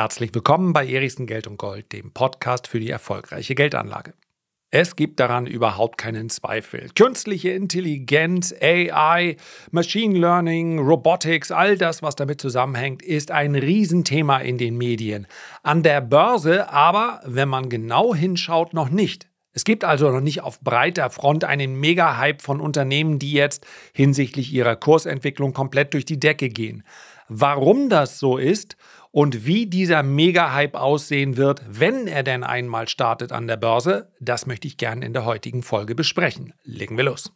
[0.00, 4.14] Herzlich willkommen bei Erichsen Geld und Gold, dem Podcast für die erfolgreiche Geldanlage.
[4.70, 6.88] Es gibt daran überhaupt keinen Zweifel.
[6.94, 9.36] Künstliche Intelligenz, AI,
[9.72, 15.26] Machine Learning, Robotics, all das, was damit zusammenhängt, ist ein Riesenthema in den Medien.
[15.62, 19.28] An der Börse aber, wenn man genau hinschaut, noch nicht.
[19.52, 24.50] Es gibt also noch nicht auf breiter Front einen Mega-Hype von Unternehmen, die jetzt hinsichtlich
[24.50, 26.84] ihrer Kursentwicklung komplett durch die Decke gehen.
[27.32, 28.76] Warum das so ist
[29.12, 34.46] und wie dieser Mega-Hype aussehen wird, wenn er denn einmal startet an der Börse, das
[34.46, 36.52] möchte ich gerne in der heutigen Folge besprechen.
[36.62, 37.32] Legen wir los.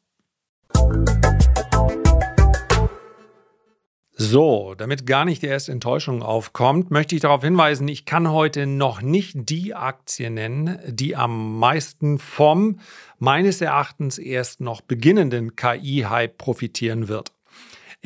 [4.16, 8.66] So, damit gar nicht die erste Enttäuschung aufkommt, möchte ich darauf hinweisen, ich kann heute
[8.66, 12.78] noch nicht die Aktie nennen, die am meisten vom
[13.18, 17.33] meines Erachtens erst noch beginnenden KI-Hype profitieren wird.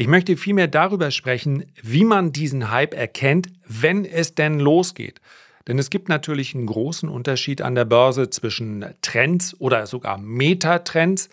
[0.01, 5.21] Ich möchte vielmehr darüber sprechen, wie man diesen Hype erkennt, wenn es denn losgeht.
[5.67, 11.31] Denn es gibt natürlich einen großen Unterschied an der Börse zwischen Trends oder sogar Metatrends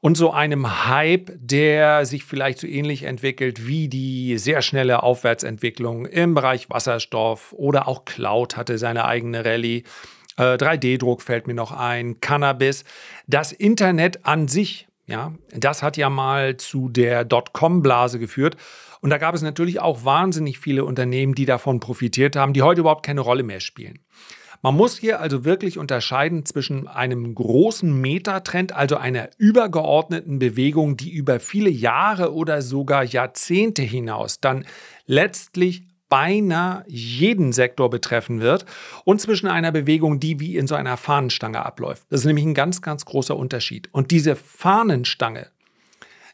[0.00, 6.06] und so einem Hype, der sich vielleicht so ähnlich entwickelt wie die sehr schnelle Aufwärtsentwicklung
[6.06, 9.82] im Bereich Wasserstoff oder auch Cloud hatte seine eigene Rallye.
[10.38, 12.84] 3D-Druck äh, fällt mir noch ein, Cannabis.
[13.26, 18.56] Das Internet an sich ja, das hat ja mal zu der Dotcom-Blase geführt.
[19.00, 22.80] Und da gab es natürlich auch wahnsinnig viele Unternehmen, die davon profitiert haben, die heute
[22.80, 23.98] überhaupt keine Rolle mehr spielen.
[24.62, 31.12] Man muss hier also wirklich unterscheiden zwischen einem großen Metatrend, also einer übergeordneten Bewegung, die
[31.12, 34.64] über viele Jahre oder sogar Jahrzehnte hinaus dann
[35.04, 38.66] letztlich beinahe jeden Sektor betreffen wird
[39.04, 42.04] und zwischen einer Bewegung, die wie in so einer Fahnenstange abläuft.
[42.10, 43.88] Das ist nämlich ein ganz, ganz großer Unterschied.
[43.92, 45.48] Und diese Fahnenstange,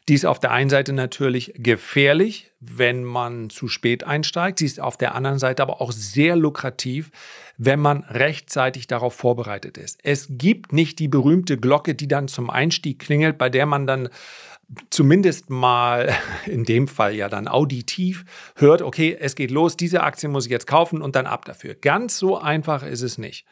[0.09, 4.59] die ist auf der einen Seite natürlich gefährlich, wenn man zu spät einsteigt.
[4.59, 7.11] Sie ist auf der anderen Seite aber auch sehr lukrativ,
[7.57, 9.99] wenn man rechtzeitig darauf vorbereitet ist.
[10.03, 14.09] Es gibt nicht die berühmte Glocke, die dann zum Einstieg klingelt, bei der man dann
[14.89, 16.13] zumindest mal
[16.45, 20.51] in dem Fall ja dann auditiv hört, okay, es geht los, diese Aktie muss ich
[20.51, 21.75] jetzt kaufen und dann ab dafür.
[21.75, 23.45] Ganz so einfach ist es nicht.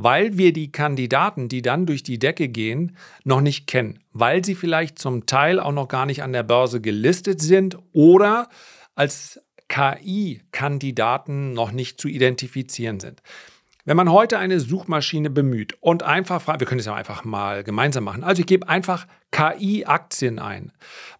[0.00, 3.98] Weil wir die Kandidaten, die dann durch die Decke gehen, noch nicht kennen.
[4.12, 8.48] Weil sie vielleicht zum Teil auch noch gar nicht an der Börse gelistet sind oder
[8.94, 13.22] als KI-Kandidaten noch nicht zu identifizieren sind.
[13.88, 17.64] Wenn man heute eine Suchmaschine bemüht und einfach fragt, wir können es ja einfach mal
[17.64, 18.22] gemeinsam machen.
[18.22, 20.72] Also ich gebe einfach KI-Aktien ein.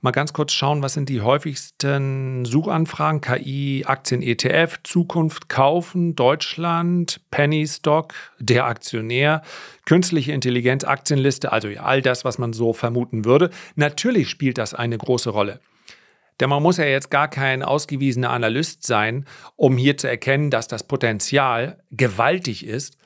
[0.02, 3.22] Mal ganz kurz schauen, was sind die häufigsten Suchanfragen?
[3.22, 9.40] KI-Aktien ETF, Zukunft kaufen, Deutschland, Penny Stock, der Aktionär,
[9.86, 13.48] künstliche Intelligenz, Aktienliste, also all das, was man so vermuten würde.
[13.76, 15.60] Natürlich spielt das eine große Rolle.
[16.40, 19.24] Denn man muss ja jetzt gar kein ausgewiesener Analyst sein,
[19.56, 22.96] um hier zu erkennen, dass das Potenzial gewaltig ist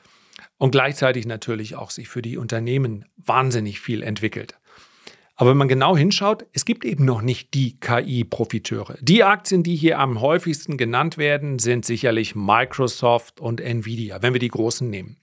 [0.57, 4.55] und gleichzeitig natürlich auch sich für die Unternehmen wahnsinnig viel entwickelt.
[5.35, 8.97] Aber wenn man genau hinschaut, es gibt eben noch nicht die KI-Profiteure.
[9.01, 14.39] Die Aktien, die hier am häufigsten genannt werden, sind sicherlich Microsoft und Nvidia, wenn wir
[14.39, 15.17] die großen nehmen.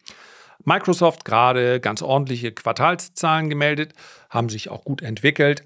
[0.65, 3.95] Microsoft gerade ganz ordentliche Quartalszahlen gemeldet,
[4.29, 5.63] haben sich auch gut entwickelt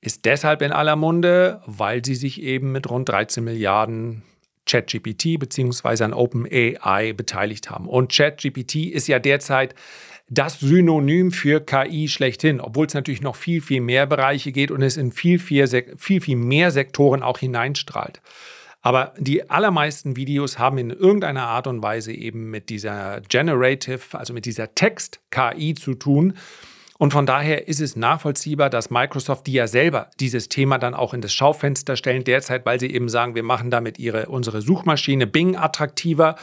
[0.00, 4.22] ist deshalb in aller Munde, weil sie sich eben mit rund 13 Milliarden
[4.66, 6.04] ChatGPT bzw.
[6.04, 7.88] an OpenAI beteiligt haben.
[7.88, 9.74] Und ChatGPT ist ja derzeit
[10.30, 14.82] das Synonym für KI schlechthin, obwohl es natürlich noch viel, viel mehr Bereiche geht und
[14.82, 15.66] es in viel, viel,
[15.96, 18.20] viel, viel mehr Sektoren auch hineinstrahlt.
[18.82, 24.32] Aber die allermeisten Videos haben in irgendeiner Art und Weise eben mit dieser Generative, also
[24.32, 26.34] mit dieser Text-KI zu tun.
[26.98, 31.14] Und von daher ist es nachvollziehbar, dass Microsoft, die ja selber dieses Thema dann auch
[31.14, 35.28] in das Schaufenster stellen, derzeit, weil sie eben sagen, wir machen damit ihre, unsere Suchmaschine
[35.28, 36.34] Bing attraktiver.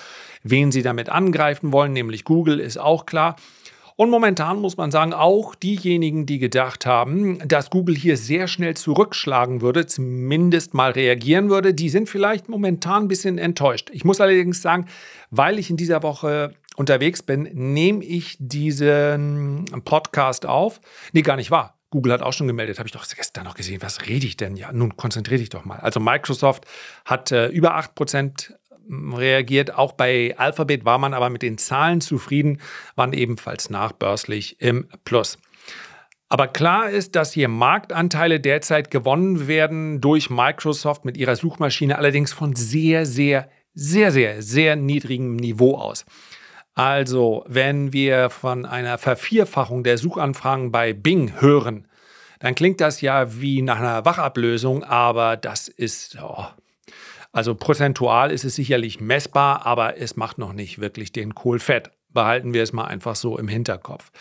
[0.44, 3.36] Wen sie damit angreifen wollen, nämlich Google, ist auch klar.
[3.98, 8.76] Und momentan muss man sagen, auch diejenigen, die gedacht haben, dass Google hier sehr schnell
[8.76, 13.90] zurückschlagen würde, zumindest mal reagieren würde, die sind vielleicht momentan ein bisschen enttäuscht.
[13.94, 14.88] Ich muss allerdings sagen,
[15.32, 20.82] weil ich in dieser Woche unterwegs bin, nehme ich diesen Podcast auf.
[21.14, 21.76] Nee, gar nicht wahr.
[21.90, 23.82] Google hat auch schon gemeldet, habe ich doch gestern noch gesehen.
[23.82, 24.58] Was rede ich denn?
[24.58, 25.80] Ja, nun konzentriere dich doch mal.
[25.80, 26.66] Also Microsoft
[27.06, 28.54] hat äh, über 8%
[28.88, 29.76] hm, reagiert.
[29.76, 32.60] Auch bei Alphabet war man aber mit den Zahlen zufrieden,
[32.96, 35.38] waren ebenfalls nachbörslich im Plus.
[36.28, 42.34] Aber klar ist, dass hier Marktanteile derzeit gewonnen werden durch Microsoft mit ihrer Suchmaschine, allerdings
[42.34, 46.06] von sehr, sehr, sehr, sehr, sehr niedrigem Niveau aus.
[46.76, 51.88] Also, wenn wir von einer Vervierfachung der Suchanfragen bei Bing hören,
[52.40, 56.46] dann klingt das ja wie nach einer Wachablösung, aber das ist, oh,
[57.32, 61.92] Also prozentual ist es sicherlich messbar, aber es macht noch nicht wirklich den Kohl fett.
[62.10, 64.12] Behalten wir es mal einfach so im Hinterkopf.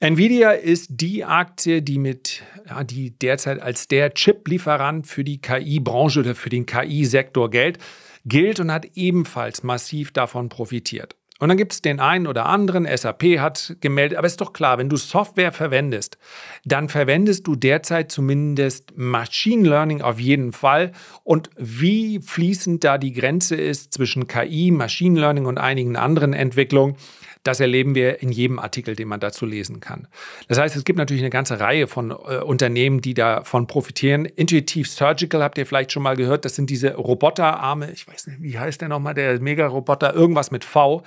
[0.00, 6.20] Nvidia ist die Aktie, die mit, ja, die derzeit als der Chip-Lieferant für die KI-Branche
[6.20, 7.78] oder für den KI-Sektor gilt,
[8.24, 11.16] gilt und hat ebenfalls massiv davon profitiert.
[11.40, 14.76] Und dann gibt es den einen oder anderen, SAP hat gemeldet, aber ist doch klar,
[14.76, 16.18] wenn du Software verwendest,
[16.66, 20.92] dann verwendest du derzeit zumindest Machine Learning auf jeden Fall.
[21.24, 26.96] Und wie fließend da die Grenze ist zwischen KI, Machine Learning und einigen anderen Entwicklungen,
[27.42, 30.08] das erleben wir in jedem Artikel, den man dazu lesen kann.
[30.48, 34.26] Das heißt, es gibt natürlich eine ganze Reihe von äh, Unternehmen, die davon profitieren.
[34.26, 36.44] Intuitive Surgical habt ihr vielleicht schon mal gehört.
[36.44, 37.90] Das sind diese Roboterarme.
[37.92, 40.14] Ich weiß nicht, wie heißt der nochmal, der Mega-Roboter?
[40.14, 41.02] Irgendwas mit V.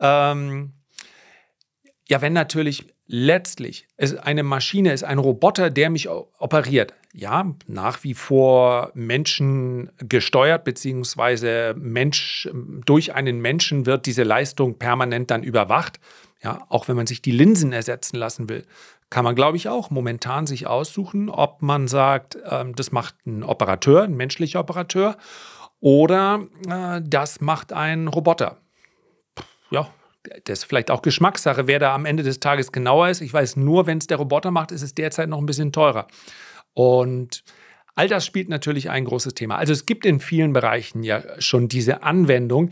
[0.00, 0.72] Ähm,
[2.08, 8.04] ja, wenn natürlich letztlich es eine Maschine ist, ein Roboter, der mich operiert, ja, nach
[8.04, 12.48] wie vor Menschen gesteuert, beziehungsweise Mensch,
[12.86, 15.98] durch einen Menschen wird diese Leistung permanent dann überwacht.
[16.42, 18.64] Ja, auch wenn man sich die Linsen ersetzen lassen will,
[19.10, 23.42] kann man, glaube ich, auch momentan sich aussuchen, ob man sagt, äh, das macht ein
[23.42, 25.16] Operateur, ein menschlicher Operateur,
[25.80, 28.58] oder äh, das macht ein Roboter.
[29.70, 29.90] Ja,
[30.44, 33.20] das ist vielleicht auch Geschmackssache, wer da am Ende des Tages genauer ist.
[33.20, 36.08] Ich weiß nur, wenn es der Roboter macht, ist es derzeit noch ein bisschen teurer.
[36.74, 37.42] Und
[37.94, 39.56] all das spielt natürlich ein großes Thema.
[39.56, 42.70] Also es gibt in vielen Bereichen ja schon diese Anwendung.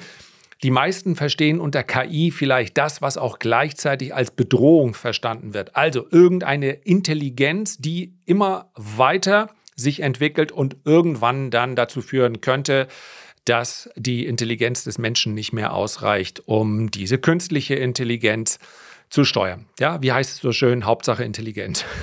[0.63, 5.77] Die meisten verstehen unter KI vielleicht das, was auch gleichzeitig als Bedrohung verstanden wird.
[5.77, 12.89] Also irgendeine Intelligenz, die immer weiter sich entwickelt und irgendwann dann dazu führen könnte,
[13.49, 18.59] dass die Intelligenz des Menschen nicht mehr ausreicht, um diese künstliche Intelligenz
[19.11, 19.67] zu steuern.
[19.79, 20.85] Ja, wie heißt es so schön?
[20.85, 21.85] Hauptsache intelligent.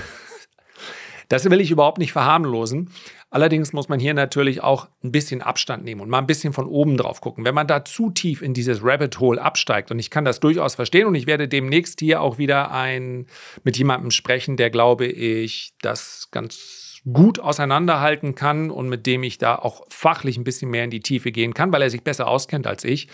[1.27, 2.91] Das will ich überhaupt nicht verharmlosen.
[3.31, 6.67] Allerdings muss man hier natürlich auch ein bisschen Abstand nehmen und mal ein bisschen von
[6.67, 7.43] oben drauf gucken.
[7.43, 10.75] Wenn man da zu tief in dieses Rabbit Hole absteigt, und ich kann das durchaus
[10.75, 13.25] verstehen, und ich werde demnächst hier auch wieder ein,
[13.63, 19.37] mit jemandem sprechen, der, glaube ich, das ganz gut auseinanderhalten kann und mit dem ich
[19.37, 22.27] da auch fachlich ein bisschen mehr in die Tiefe gehen kann, weil er sich besser
[22.27, 23.07] auskennt als ich.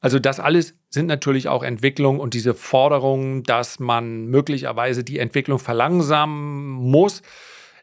[0.00, 5.58] Also das alles sind natürlich auch Entwicklungen und diese Forderungen, dass man möglicherweise die Entwicklung
[5.58, 7.22] verlangsamen muss.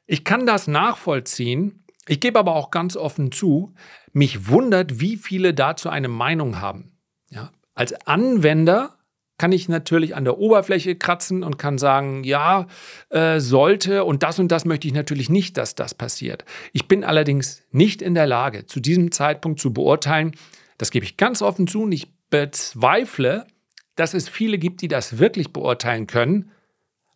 [0.05, 1.85] Ich kann das nachvollziehen.
[2.07, 3.73] Ich gebe aber auch ganz offen zu,
[4.11, 6.97] mich wundert, wie viele dazu eine Meinung haben.
[7.29, 8.97] Ja, als Anwender
[9.43, 12.65] kann ich natürlich an der Oberfläche kratzen und kann sagen, ja,
[13.09, 16.45] äh, sollte und das und das möchte ich natürlich nicht, dass das passiert.
[16.71, 20.31] Ich bin allerdings nicht in der Lage, zu diesem Zeitpunkt zu beurteilen,
[20.77, 23.45] das gebe ich ganz offen zu und ich bezweifle,
[23.97, 26.49] dass es viele gibt, die das wirklich beurteilen können,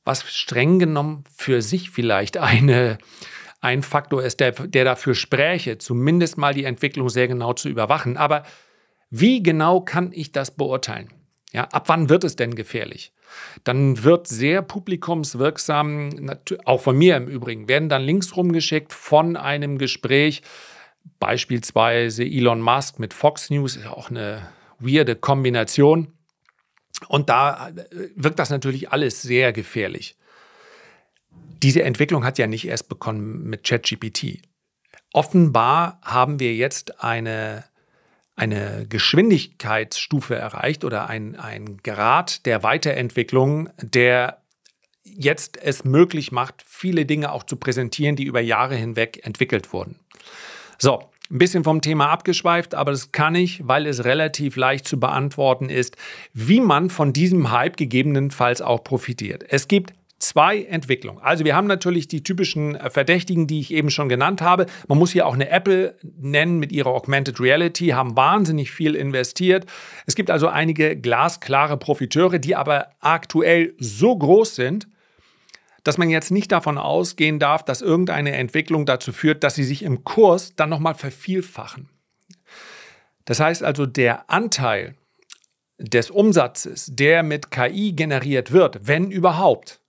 [0.04, 2.98] was streng genommen für sich vielleicht eine,
[3.62, 8.18] ein Faktor ist, der, der dafür spräche, zumindest mal die Entwicklung sehr genau zu überwachen.
[8.18, 8.44] Aber
[9.10, 11.14] wie genau kann ich das beurteilen?
[11.54, 13.14] Ja, ab wann wird es denn gefährlich?
[13.64, 16.32] Dann wird sehr publikumswirksam,
[16.66, 20.42] auch von mir im Übrigen, werden dann Links rumgeschickt von einem Gespräch,
[21.20, 24.48] beispielsweise Elon Musk mit Fox News, ist auch eine
[24.80, 26.14] weirde Kombination.
[27.08, 30.18] Und da äh, wirkt das natürlich alles sehr gefährlich.
[31.64, 34.42] Diese Entwicklung hat ja nicht erst begonnen mit ChatGPT.
[35.14, 37.64] Offenbar haben wir jetzt eine
[38.38, 44.42] eine Geschwindigkeitsstufe erreicht oder ein, ein Grad der Weiterentwicklung, der
[45.04, 50.00] jetzt es möglich macht, viele Dinge auch zu präsentieren, die über Jahre hinweg entwickelt wurden.
[50.78, 55.00] So, ein bisschen vom Thema abgeschweift, aber das kann ich, weil es relativ leicht zu
[55.00, 55.98] beantworten ist,
[56.34, 59.44] wie man von diesem Hype gegebenenfalls auch profitiert.
[59.50, 61.22] Es gibt zwei Entwicklungen.
[61.22, 64.66] Also wir haben natürlich die typischen äh, Verdächtigen, die ich eben schon genannt habe.
[64.88, 69.66] Man muss hier auch eine Apple nennen mit ihrer Augmented Reality, haben wahnsinnig viel investiert.
[70.06, 74.88] Es gibt also einige glasklare Profiteure, die aber aktuell so groß sind,
[75.84, 79.84] dass man jetzt nicht davon ausgehen darf, dass irgendeine Entwicklung dazu führt, dass sie sich
[79.84, 81.90] im Kurs dann nochmal vervielfachen.
[83.26, 84.96] Das heißt also, der Anteil
[85.78, 89.80] des Umsatzes, der mit KI generiert wird, wenn überhaupt,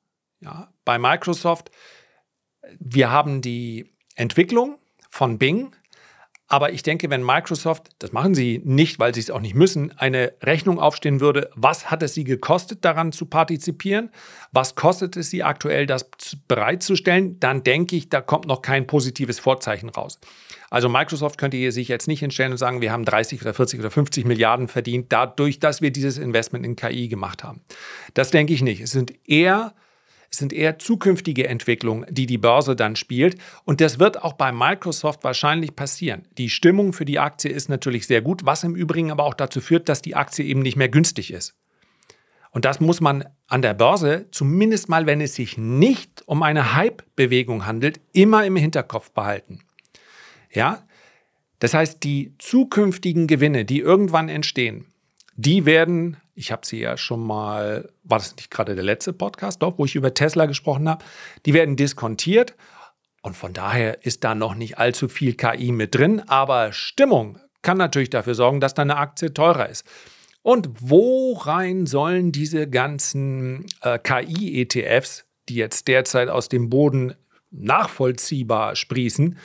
[0.41, 1.71] ja, bei Microsoft,
[2.79, 4.79] wir haben die Entwicklung
[5.11, 5.73] von Bing,
[6.51, 9.93] aber ich denke, wenn Microsoft, das machen sie nicht, weil sie es auch nicht müssen,
[9.99, 14.11] eine Rechnung aufstehen würde, was hat es sie gekostet, daran zu partizipieren?
[14.51, 16.09] Was kostet es sie aktuell, das
[16.49, 17.39] bereitzustellen?
[17.39, 20.19] Dann denke ich, da kommt noch kein positives Vorzeichen raus.
[20.71, 23.91] Also Microsoft könnte sich jetzt nicht hinstellen und sagen, wir haben 30 oder 40 oder
[23.91, 27.61] 50 Milliarden verdient, dadurch, dass wir dieses Investment in KI gemacht haben.
[28.15, 28.81] Das denke ich nicht.
[28.81, 29.75] Es sind eher
[30.31, 33.39] Es sind eher zukünftige Entwicklungen, die die Börse dann spielt.
[33.65, 36.27] Und das wird auch bei Microsoft wahrscheinlich passieren.
[36.37, 39.61] Die Stimmung für die Aktie ist natürlich sehr gut, was im Übrigen aber auch dazu
[39.61, 41.55] führt, dass die Aktie eben nicht mehr günstig ist.
[42.51, 46.75] Und das muss man an der Börse, zumindest mal, wenn es sich nicht um eine
[46.75, 49.61] Hype-Bewegung handelt, immer im Hinterkopf behalten.
[50.53, 50.83] Ja,
[51.59, 54.87] das heißt, die zukünftigen Gewinne, die irgendwann entstehen,
[55.37, 59.61] die werden, ich habe sie ja schon mal, war das nicht gerade der letzte Podcast,
[59.61, 61.05] doch, wo ich über Tesla gesprochen habe,
[61.47, 62.55] die werden diskontiert
[63.23, 67.77] und von daher ist da noch nicht allzu viel KI mit drin, aber Stimmung kann
[67.77, 69.85] natürlich dafür sorgen, dass deine Aktie teurer ist.
[70.43, 77.15] Und wo rein sollen diese ganzen äh, KI-ETFs, die jetzt derzeit aus dem Boden
[77.51, 79.37] nachvollziehbar sprießen,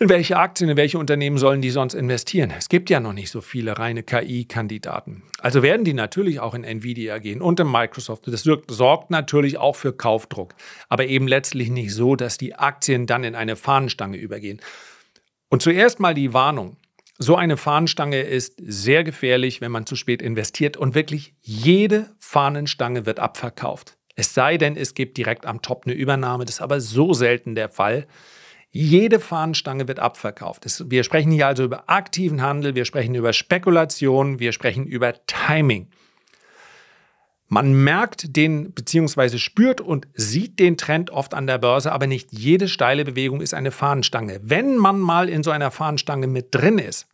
[0.00, 2.50] in welche Aktien, in welche Unternehmen sollen die sonst investieren?
[2.56, 5.24] Es gibt ja noch nicht so viele reine KI-Kandidaten.
[5.40, 8.26] Also werden die natürlich auch in Nvidia gehen und in Microsoft.
[8.26, 10.54] Das sorgt natürlich auch für Kaufdruck,
[10.88, 14.60] aber eben letztlich nicht so, dass die Aktien dann in eine Fahnenstange übergehen.
[15.50, 16.78] Und zuerst mal die Warnung.
[17.18, 23.04] So eine Fahnenstange ist sehr gefährlich, wenn man zu spät investiert und wirklich jede Fahnenstange
[23.04, 23.98] wird abverkauft.
[24.16, 26.46] Es sei denn, es gibt direkt am Top eine Übernahme.
[26.46, 28.06] Das ist aber so selten der Fall.
[28.72, 30.64] Jede Fahnenstange wird abverkauft.
[30.90, 35.88] Wir sprechen hier also über aktiven Handel, wir sprechen über Spekulation, wir sprechen über Timing.
[37.48, 42.28] Man merkt den beziehungsweise spürt und sieht den Trend oft an der Börse, aber nicht
[42.30, 44.38] jede steile Bewegung ist eine Fahnenstange.
[44.44, 47.08] Wenn man mal in so einer Fahnenstange mit drin ist,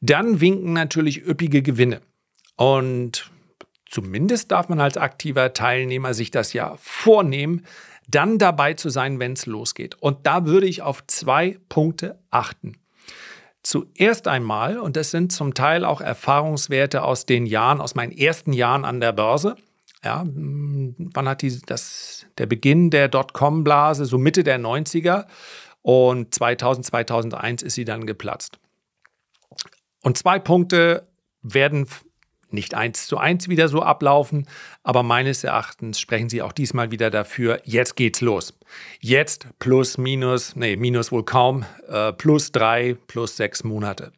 [0.00, 2.00] dann winken natürlich üppige Gewinne.
[2.56, 3.30] Und
[3.88, 7.64] zumindest darf man als aktiver Teilnehmer sich das ja vornehmen,
[8.14, 9.96] dann dabei zu sein, wenn es losgeht.
[10.00, 12.78] Und da würde ich auf zwei Punkte achten.
[13.62, 18.52] Zuerst einmal, und das sind zum Teil auch Erfahrungswerte aus den Jahren, aus meinen ersten
[18.52, 19.56] Jahren an der Börse.
[20.04, 25.26] Ja, wann hat die, das, der Beginn der Dotcom-Blase, so Mitte der 90er
[25.82, 28.58] und 2000, 2001 ist sie dann geplatzt.
[30.02, 31.06] Und zwei Punkte
[31.42, 31.86] werden
[32.52, 34.46] nicht eins zu eins wieder so ablaufen,
[34.82, 38.58] aber meines Erachtens sprechen sie auch diesmal wieder dafür, jetzt geht's los.
[39.00, 44.12] Jetzt plus, minus, nee, minus wohl kaum, äh, plus drei, plus sechs Monate.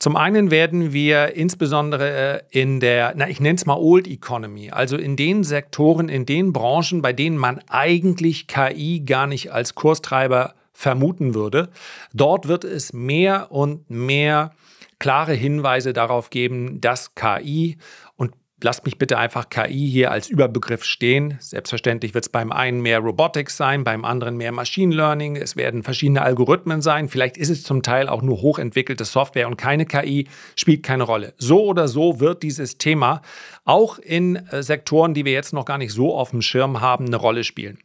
[0.00, 4.70] Zum einen werden wir insbesondere äh, in der, na, ich nenne es mal Old Economy,
[4.70, 9.74] also in den Sektoren, in den Branchen, bei denen man eigentlich KI gar nicht als
[9.74, 11.70] Kurstreiber vermuten würde,
[12.12, 14.52] dort wird es mehr und mehr
[14.98, 17.78] klare Hinweise darauf geben, dass KI
[18.16, 21.36] und lasst mich bitte einfach KI hier als Überbegriff stehen.
[21.40, 25.36] Selbstverständlich wird es beim einen mehr Robotics sein, beim anderen mehr Machine Learning.
[25.36, 27.08] Es werden verschiedene Algorithmen sein.
[27.08, 30.26] Vielleicht ist es zum Teil auch nur hochentwickelte Software und keine KI
[30.56, 31.34] spielt keine Rolle.
[31.38, 33.22] So oder so wird dieses Thema
[33.64, 37.06] auch in äh, Sektoren, die wir jetzt noch gar nicht so auf dem Schirm haben,
[37.06, 37.78] eine Rolle spielen.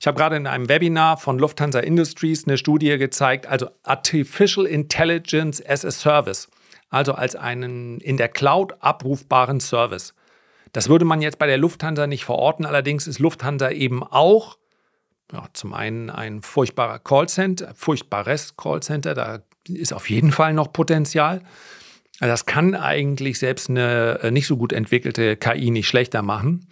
[0.00, 5.64] Ich habe gerade in einem Webinar von Lufthansa Industries eine Studie gezeigt, also Artificial Intelligence
[5.66, 6.48] as a Service
[6.94, 10.14] also als einen in der Cloud abrufbaren Service.
[10.72, 14.58] Das würde man jetzt bei der Lufthansa nicht verorten, allerdings ist Lufthansa eben auch
[15.32, 21.42] ja, zum einen ein furchtbarer Callcenter, furchtbares Callcenter, da ist auf jeden Fall noch Potenzial.
[22.20, 26.68] Also das kann eigentlich selbst eine äh, nicht so gut entwickelte KI nicht schlechter machen.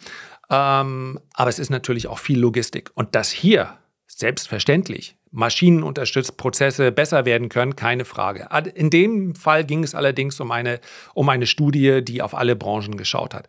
[0.50, 2.90] Ähm, aber es ist natürlich auch viel Logistik.
[2.94, 8.48] Und das hier selbstverständlich maschinenunterstützt Prozesse besser werden können, keine Frage.
[8.74, 10.78] In dem Fall ging es allerdings um eine,
[11.14, 13.48] um eine Studie, die auf alle Branchen geschaut hat.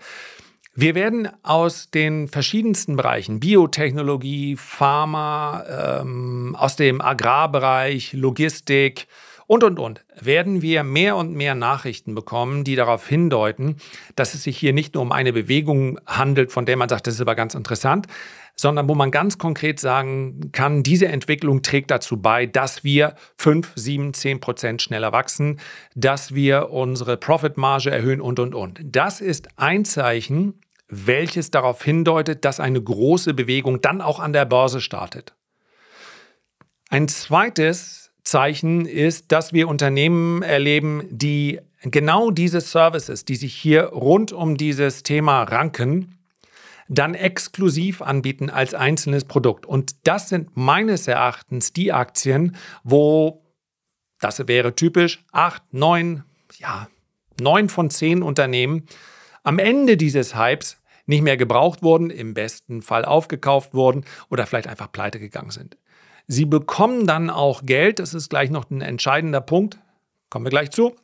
[0.76, 9.06] Wir werden aus den verschiedensten Bereichen, Biotechnologie, Pharma, ähm, aus dem Agrarbereich, Logistik,
[9.48, 13.78] und, und, und, werden wir mehr und mehr Nachrichten bekommen, die darauf hindeuten,
[14.16, 17.16] dass es sich hier nicht nur um eine Bewegung handelt, von der man sagt, das
[17.16, 18.08] ist aber ganz interessant,
[18.56, 23.74] sondern wo man ganz konkret sagen kann, diese Entwicklung trägt dazu bei, dass wir 5,
[23.76, 25.60] 7, 10 Prozent schneller wachsen,
[25.96, 28.80] dass wir unsere Profitmarge erhöhen und, und, und.
[28.84, 34.46] Das ist ein Zeichen, welches darauf hindeutet, dass eine große Bewegung dann auch an der
[34.46, 35.34] Börse startet.
[36.90, 43.86] Ein zweites Zeichen ist, dass wir Unternehmen erleben, die genau diese Services, die sich hier
[43.86, 46.18] rund um dieses Thema ranken,
[46.88, 49.66] dann exklusiv anbieten als einzelnes Produkt.
[49.66, 53.44] Und das sind meines Erachtens die Aktien, wo,
[54.20, 56.24] das wäre typisch, acht, neun,
[56.58, 56.88] ja,
[57.40, 58.86] neun von zehn Unternehmen
[59.44, 64.68] am Ende dieses Hypes nicht mehr gebraucht wurden, im besten Fall aufgekauft wurden oder vielleicht
[64.68, 65.78] einfach pleite gegangen sind.
[66.28, 69.78] Sie bekommen dann auch Geld, das ist gleich noch ein entscheidender Punkt,
[70.30, 70.96] kommen wir gleich zu.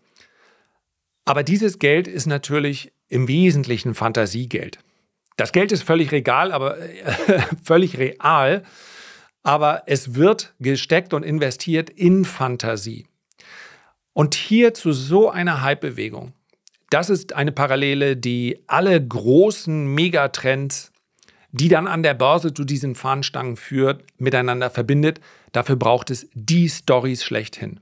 [1.26, 4.80] Aber dieses Geld ist natürlich im Wesentlichen Fantasiegeld.
[5.36, 6.78] Das Geld ist völlig regal, aber
[7.64, 8.64] völlig real,
[9.44, 13.08] aber es wird gesteckt und investiert in Fantasie.
[14.14, 16.34] Und hier zu so einer Hype-Bewegung,
[16.90, 20.92] das ist eine Parallele, die alle großen Megatrends,
[21.52, 25.20] die dann an der Börse zu diesen Fahnenstangen führt, miteinander verbindet.
[25.52, 27.80] Dafür braucht es die Stories schlechthin.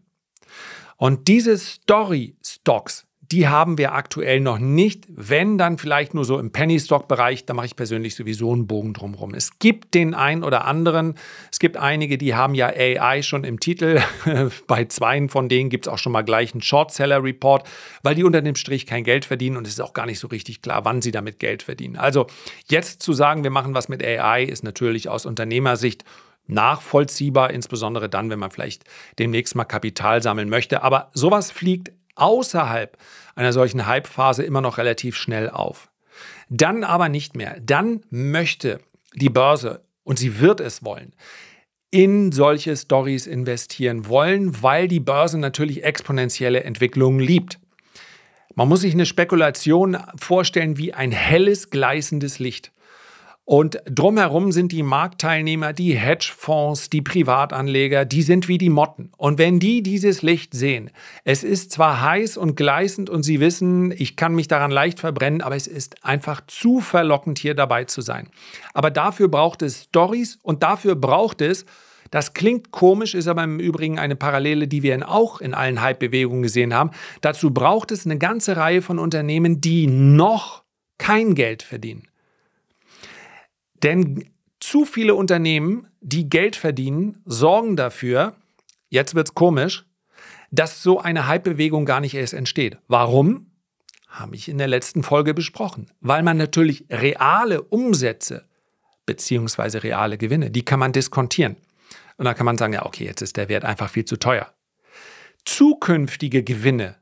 [0.97, 5.05] Und diese Story-Stocks, die haben wir aktuell noch nicht.
[5.09, 7.45] Wenn, dann vielleicht nur so im Penny-Stock-Bereich.
[7.45, 9.33] Da mache ich persönlich sowieso einen Bogen drumherum.
[9.33, 11.15] Es gibt den einen oder anderen.
[11.51, 14.01] Es gibt einige, die haben ja AI schon im Titel.
[14.67, 17.67] Bei zweien von denen gibt es auch schon mal gleich einen Short-Seller-Report,
[18.01, 20.27] weil die unter dem Strich kein Geld verdienen und es ist auch gar nicht so
[20.27, 21.97] richtig klar, wann sie damit Geld verdienen.
[21.97, 22.27] Also
[22.69, 26.05] jetzt zu sagen, wir machen was mit AI, ist natürlich aus Unternehmersicht
[26.47, 28.83] nachvollziehbar, insbesondere dann, wenn man vielleicht
[29.19, 30.81] demnächst mal Kapital sammeln möchte.
[30.81, 32.97] Aber sowas fliegt außerhalb
[33.35, 35.89] einer solchen Hype-Phase immer noch relativ schnell auf.
[36.49, 37.57] Dann aber nicht mehr.
[37.61, 38.79] Dann möchte
[39.13, 41.13] die Börse, und sie wird es wollen,
[41.91, 47.59] in solche Stories investieren wollen, weil die Börse natürlich exponentielle Entwicklungen liebt.
[48.55, 52.71] Man muss sich eine Spekulation vorstellen wie ein helles, gleißendes Licht.
[53.49, 59.13] Und drumherum sind die Marktteilnehmer, die Hedgefonds, die Privatanleger, die sind wie die Motten.
[59.15, 60.91] Und wenn die dieses Licht sehen,
[61.23, 65.41] es ist zwar heiß und gleißend und sie wissen, ich kann mich daran leicht verbrennen,
[65.41, 68.27] aber es ist einfach zu verlockend, hier dabei zu sein.
[68.73, 71.65] Aber dafür braucht es Stories und dafür braucht es,
[72.11, 76.41] das klingt komisch, ist aber im Übrigen eine Parallele, die wir auch in allen Hype-Bewegungen
[76.41, 76.91] gesehen haben.
[77.21, 80.63] Dazu braucht es eine ganze Reihe von Unternehmen, die noch
[80.97, 82.09] kein Geld verdienen.
[83.83, 84.29] Denn
[84.59, 88.35] zu viele Unternehmen, die Geld verdienen, sorgen dafür,
[88.89, 89.85] jetzt wird es komisch,
[90.51, 92.77] dass so eine Hype-Bewegung gar nicht erst entsteht.
[92.87, 93.51] Warum?
[94.07, 95.91] Habe ich in der letzten Folge besprochen.
[95.99, 98.47] Weil man natürlich reale Umsätze
[99.05, 101.57] beziehungsweise reale Gewinne, die kann man diskontieren.
[102.17, 104.53] Und dann kann man sagen, ja, okay, jetzt ist der Wert einfach viel zu teuer.
[105.45, 106.95] Zukünftige Gewinne,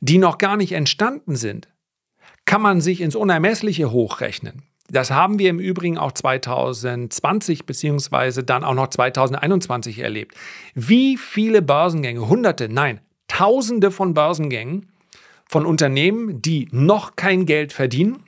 [0.00, 1.68] die noch gar nicht entstanden sind,
[2.44, 4.62] kann man sich ins Unermessliche hochrechnen.
[4.90, 10.34] Das haben wir im Übrigen auch 2020 beziehungsweise dann auch noch 2021 erlebt.
[10.74, 14.90] Wie viele Börsengänge, hunderte, nein, tausende von Börsengängen
[15.46, 18.24] von Unternehmen, die noch kein Geld verdienen,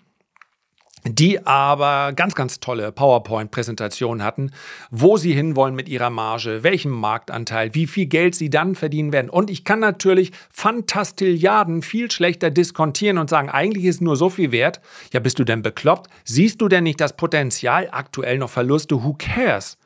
[1.05, 4.53] die aber ganz, ganz tolle PowerPoint-Präsentationen hatten,
[4.91, 9.29] wo sie hinwollen mit ihrer Marge, welchen Marktanteil, wie viel Geld sie dann verdienen werden.
[9.31, 14.53] Und ich kann natürlich Fantastilliarden viel schlechter diskontieren und sagen, eigentlich ist nur so viel
[14.53, 14.81] wert.
[15.12, 16.09] Ja, bist du denn bekloppt?
[16.25, 19.03] Siehst du denn nicht das Potenzial, aktuell noch Verluste?
[19.03, 19.79] Who cares?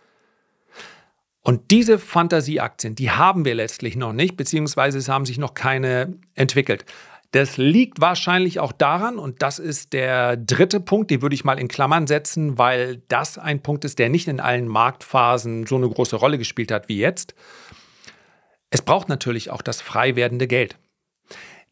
[1.46, 6.16] Und diese Fantasieaktien, die haben wir letztlich noch nicht, beziehungsweise es haben sich noch keine
[6.34, 6.84] entwickelt.
[7.32, 11.58] Das liegt wahrscheinlich auch daran, und das ist der dritte Punkt, den würde ich mal
[11.58, 15.88] in Klammern setzen, weil das ein Punkt ist, der nicht in allen Marktphasen so eine
[15.88, 17.34] große Rolle gespielt hat wie jetzt.
[18.70, 20.76] Es braucht natürlich auch das frei werdende Geld.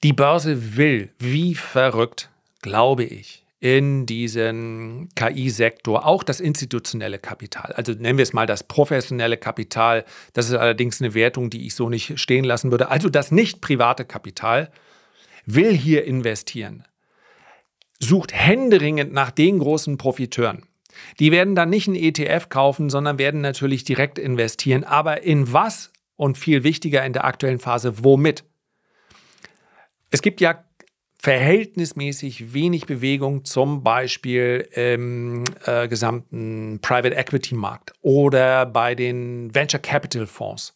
[0.02, 7.72] Die Börse will, wie verrückt, glaube ich, in diesen KI-Sektor auch das institutionelle Kapital.
[7.72, 10.04] Also nennen wir es mal das professionelle Kapital.
[10.34, 12.90] Das ist allerdings eine Wertung, die ich so nicht stehen lassen würde.
[12.90, 14.70] Also das nicht private Kapital
[15.46, 16.84] will hier investieren,
[18.00, 20.62] sucht händeringend nach den großen Profiteuren.
[21.18, 24.84] Die werden dann nicht einen ETF kaufen, sondern werden natürlich direkt investieren.
[24.84, 28.44] Aber in was und viel wichtiger in der aktuellen Phase, womit?
[30.10, 30.64] Es gibt ja
[31.18, 39.80] verhältnismäßig wenig Bewegung, zum Beispiel im äh, gesamten Private Equity Markt oder bei den Venture
[39.80, 40.74] Capital Fonds.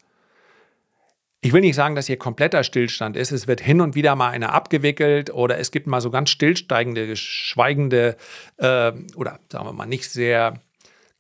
[1.40, 3.30] Ich will nicht sagen, dass hier kompletter Stillstand ist.
[3.30, 7.14] Es wird hin und wieder mal einer abgewickelt oder es gibt mal so ganz stillsteigende,
[7.14, 8.16] schweigende
[8.56, 10.60] äh, oder sagen wir mal nicht sehr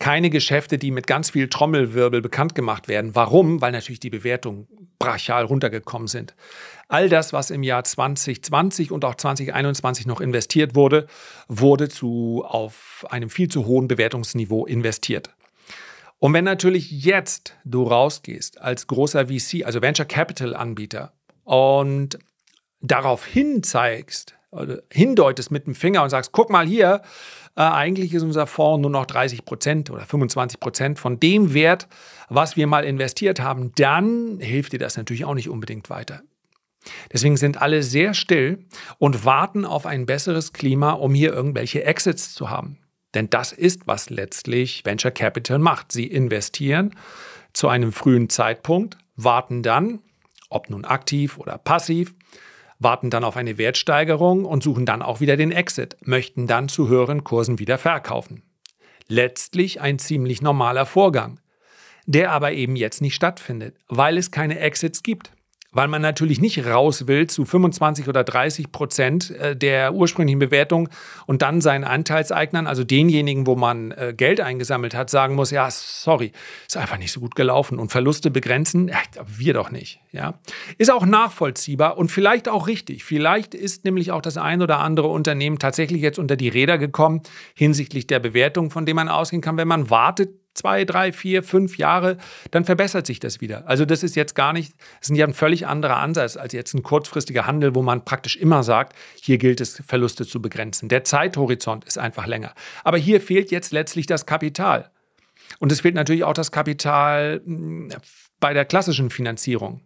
[0.00, 3.14] keine Geschäfte, die mit ganz viel Trommelwirbel bekannt gemacht werden.
[3.14, 3.60] Warum?
[3.60, 6.34] Weil natürlich die Bewertungen brachial runtergekommen sind.
[6.88, 11.06] All das, was im Jahr 2020 und auch 2021 noch investiert wurde,
[11.48, 15.30] wurde zu, auf einem viel zu hohen Bewertungsniveau investiert.
[16.18, 21.12] Und wenn natürlich jetzt du rausgehst als großer VC, also Venture Capital Anbieter
[21.44, 22.18] und
[22.80, 24.34] darauf hinzeigst,
[24.90, 27.02] hindeutest mit dem Finger und sagst, guck mal hier,
[27.54, 31.86] äh, eigentlich ist unser Fonds nur noch 30 Prozent oder 25 Prozent von dem Wert,
[32.28, 36.22] was wir mal investiert haben, dann hilft dir das natürlich auch nicht unbedingt weiter.
[37.12, 38.64] Deswegen sind alle sehr still
[38.98, 42.78] und warten auf ein besseres Klima, um hier irgendwelche Exits zu haben.
[43.14, 45.92] Denn das ist, was letztlich Venture Capital macht.
[45.92, 46.94] Sie investieren
[47.52, 50.00] zu einem frühen Zeitpunkt, warten dann,
[50.50, 52.14] ob nun aktiv oder passiv,
[52.78, 56.88] warten dann auf eine Wertsteigerung und suchen dann auch wieder den Exit, möchten dann zu
[56.88, 58.42] höheren Kursen wieder verkaufen.
[59.08, 61.40] Letztlich ein ziemlich normaler Vorgang,
[62.06, 65.32] der aber eben jetzt nicht stattfindet, weil es keine Exits gibt
[65.72, 70.88] weil man natürlich nicht raus will zu 25 oder 30 Prozent äh, der ursprünglichen Bewertung
[71.26, 75.70] und dann seinen Anteilseignern, also denjenigen, wo man äh, Geld eingesammelt hat, sagen muss, ja,
[75.70, 76.32] sorry,
[76.66, 80.00] ist einfach nicht so gut gelaufen und Verluste begrenzen, ja, wir doch nicht.
[80.10, 80.40] Ja.
[80.78, 83.04] Ist auch nachvollziehbar und vielleicht auch richtig.
[83.04, 87.22] Vielleicht ist nämlich auch das ein oder andere Unternehmen tatsächlich jetzt unter die Räder gekommen
[87.54, 91.78] hinsichtlich der Bewertung, von dem man ausgehen kann, wenn man wartet, zwei, drei, vier, fünf
[91.78, 92.18] Jahre,
[92.50, 93.66] dann verbessert sich das wieder.
[93.66, 96.74] Also das ist jetzt gar nicht, das ist ja ein völlig anderer Ansatz als jetzt
[96.74, 100.88] ein kurzfristiger Handel, wo man praktisch immer sagt, hier gilt es, Verluste zu begrenzen.
[100.88, 102.54] Der Zeithorizont ist einfach länger.
[102.84, 104.90] Aber hier fehlt jetzt letztlich das Kapital.
[105.60, 107.90] Und es fehlt natürlich auch das Kapital hm,
[108.40, 109.80] bei der klassischen Finanzierung.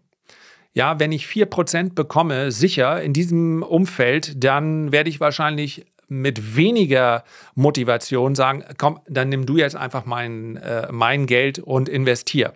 [0.75, 5.85] Ja, wenn ich 4% bekomme, sicher in diesem Umfeld, dann werde ich wahrscheinlich
[6.21, 11.89] mit weniger Motivation sagen, komm, dann nimm du jetzt einfach mein, äh, mein Geld und
[11.89, 12.55] investier.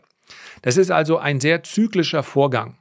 [0.62, 2.78] Das ist also ein sehr zyklischer Vorgang.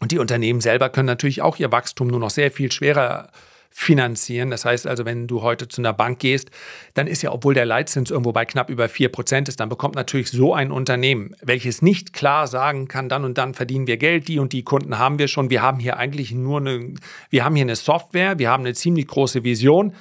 [0.00, 3.30] Und die Unternehmen selber können natürlich auch ihr Wachstum nur noch sehr viel schwerer
[3.76, 4.50] finanzieren.
[4.50, 6.48] Das heißt also, wenn du heute zu einer Bank gehst,
[6.94, 10.30] dann ist ja, obwohl der Leitzins irgendwo bei knapp über 4% ist, dann bekommt natürlich
[10.30, 14.38] so ein Unternehmen, welches nicht klar sagen kann, dann und dann verdienen wir Geld, die
[14.38, 15.50] und die Kunden haben wir schon.
[15.50, 16.94] Wir haben hier eigentlich nur eine,
[17.30, 19.92] wir haben hier eine Software, wir haben eine ziemlich große Vision.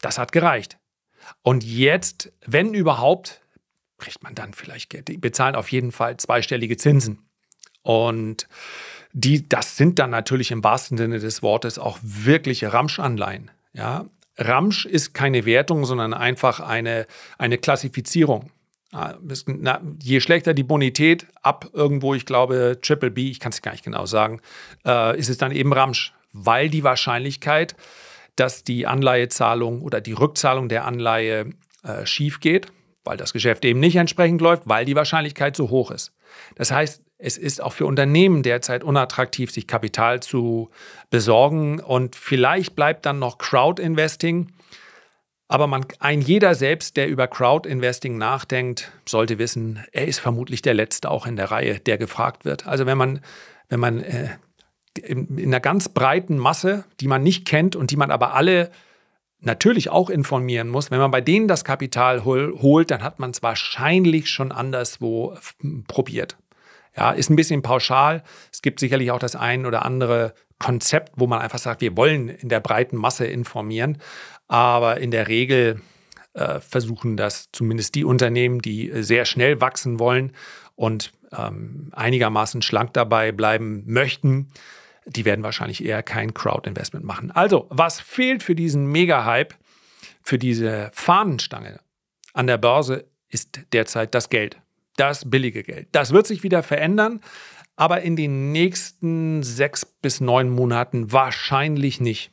[0.00, 0.78] Das hat gereicht.
[1.42, 3.42] Und jetzt, wenn überhaupt,
[3.98, 5.08] kriegt man dann vielleicht Geld.
[5.08, 7.28] Die bezahlen auf jeden Fall zweistellige Zinsen.
[7.82, 8.48] Und
[9.12, 13.50] die, das sind dann natürlich im wahrsten Sinne des Wortes auch wirkliche Ramsch-Anleihen.
[13.72, 14.04] Ja?
[14.38, 17.06] Ramsch ist keine Wertung, sondern einfach eine,
[17.38, 18.50] eine Klassifizierung.
[20.02, 23.84] je schlechter die Bonität, ab irgendwo, ich glaube, Triple B, ich kann es gar nicht
[23.84, 24.40] genau sagen,
[24.86, 27.76] äh, ist es dann eben Ramsch, weil die Wahrscheinlichkeit,
[28.36, 31.50] dass die Anleihezahlung oder die Rückzahlung der Anleihe
[31.82, 32.68] äh, schief geht,
[33.04, 36.12] weil das Geschäft eben nicht entsprechend läuft, weil die Wahrscheinlichkeit so hoch ist.
[36.54, 40.70] Das heißt, es ist auch für Unternehmen derzeit unattraktiv, sich Kapital zu
[41.10, 41.80] besorgen.
[41.80, 44.48] Und vielleicht bleibt dann noch Crowd-Investing.
[45.48, 50.74] Aber man, ein jeder selbst, der über Crowd-Investing nachdenkt, sollte wissen, er ist vermutlich der
[50.74, 52.66] Letzte auch in der Reihe, der gefragt wird.
[52.66, 53.20] Also wenn man,
[53.68, 54.28] wenn man äh,
[54.98, 58.70] in, in einer ganz breiten Masse, die man nicht kennt und die man aber alle
[59.40, 60.90] natürlich auch informieren muss.
[60.90, 65.36] Wenn man bei denen das Kapital hol, holt, dann hat man es wahrscheinlich schon anderswo
[65.88, 66.36] probiert.
[66.96, 68.22] Ja, ist ein bisschen pauschal.
[68.52, 72.28] Es gibt sicherlich auch das ein oder andere Konzept, wo man einfach sagt, wir wollen
[72.28, 73.98] in der breiten Masse informieren.
[74.48, 75.80] Aber in der Regel
[76.34, 80.32] äh, versuchen das zumindest die Unternehmen, die sehr schnell wachsen wollen
[80.74, 84.48] und ähm, einigermaßen schlank dabei bleiben möchten,
[85.06, 87.30] die werden wahrscheinlich eher kein Crowd-Investment machen.
[87.30, 89.54] Also, was fehlt für diesen Mega-Hype,
[90.22, 91.80] für diese Fahnenstange
[92.32, 94.60] an der Börse, ist derzeit das Geld
[95.00, 95.88] das billige Geld.
[95.92, 97.20] Das wird sich wieder verändern,
[97.76, 102.30] aber in den nächsten sechs bis neun Monaten wahrscheinlich nicht.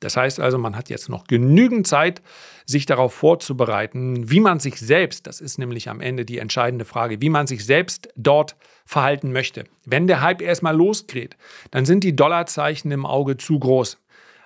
[0.00, 2.22] Das heißt also, man hat jetzt noch genügend Zeit,
[2.66, 7.20] sich darauf vorzubereiten, wie man sich selbst, das ist nämlich am Ende die entscheidende Frage,
[7.20, 9.64] wie man sich selbst dort verhalten möchte.
[9.86, 11.36] Wenn der Hype erstmal losgeht,
[11.70, 13.98] dann sind die Dollarzeichen im Auge zu groß.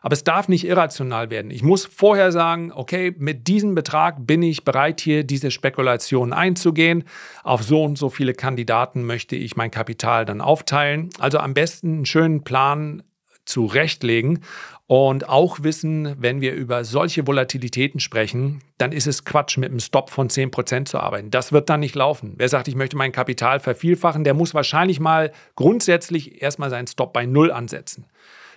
[0.07, 1.51] Aber es darf nicht irrational werden.
[1.51, 7.03] Ich muss vorher sagen, okay, mit diesem Betrag bin ich bereit, hier diese Spekulation einzugehen.
[7.42, 11.11] Auf so und so viele Kandidaten möchte ich mein Kapital dann aufteilen.
[11.19, 13.03] Also am besten einen schönen Plan
[13.47, 14.45] zurechtlegen
[14.87, 19.81] und auch wissen, wenn wir über solche Volatilitäten sprechen, dann ist es Quatsch, mit einem
[19.81, 21.33] Stop von 10% zu arbeiten.
[21.33, 22.35] Das wird dann nicht laufen.
[22.37, 27.12] Wer sagt, ich möchte mein Kapital vervielfachen, der muss wahrscheinlich mal grundsätzlich erstmal seinen Stop
[27.12, 28.07] bei Null ansetzen.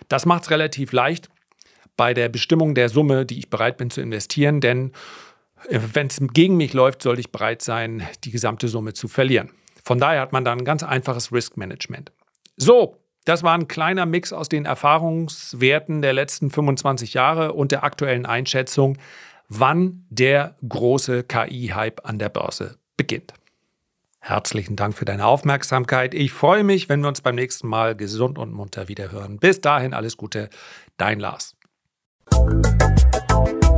[0.09, 1.27] Das macht es relativ leicht
[1.99, 4.93] bei der Bestimmung der Summe, die ich bereit bin zu investieren, denn
[5.67, 9.49] äh, wenn es gegen mich läuft, sollte ich bereit sein, die gesamte Summe zu verlieren.
[9.83, 12.13] Von daher hat man dann ein ganz einfaches Risk Management.
[12.55, 17.83] So, das war ein kleiner Mix aus den Erfahrungswerten der letzten 25 Jahre und der
[17.83, 18.97] aktuellen Einschätzung,
[19.49, 23.33] wann der große KI-Hype an der Börse beginnt.
[24.21, 26.13] Herzlichen Dank für deine Aufmerksamkeit.
[26.13, 29.37] Ich freue mich, wenn wir uns beim nächsten Mal gesund und munter wieder hören.
[29.37, 30.49] Bis dahin alles Gute,
[30.95, 31.58] dein Lars.
[32.31, 33.68] Música